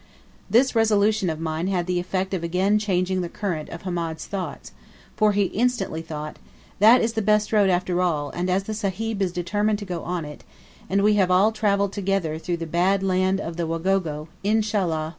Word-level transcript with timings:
This 0.49 0.73
resolution 0.75 1.29
of 1.29 1.39
mine 1.39 1.67
had 1.67 1.85
the 1.85 1.99
effect 1.99 2.33
of 2.33 2.43
again 2.43 2.79
changing 2.79 3.21
the 3.21 3.29
current 3.29 3.69
of 3.69 3.83
Hamed's 3.83 4.25
thoughts, 4.25 4.71
for 5.15 5.33
he 5.33 5.43
instantly 5.53 6.03
said, 6.03 6.39
"That 6.79 7.01
is 7.01 7.13
the 7.13 7.21
best 7.21 7.53
road 7.53 7.69
after 7.69 8.01
all, 8.01 8.31
and 8.31 8.49
as 8.49 8.63
the 8.63 8.73
Sahib 8.73 9.21
is 9.21 9.31
determined 9.31 9.77
to 9.77 9.85
go 9.85 10.01
on 10.01 10.25
it, 10.25 10.43
and 10.89 11.03
we 11.03 11.17
have 11.21 11.29
all 11.29 11.51
travelled 11.51 11.93
together 11.93 12.39
through 12.39 12.57
the 12.57 12.65
bad 12.65 13.03
land 13.03 13.39
of 13.39 13.57
the 13.57 13.67
Wagogo, 13.67 14.27
Inshallah! 14.43 15.09